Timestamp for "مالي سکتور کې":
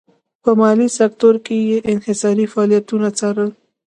0.59-1.57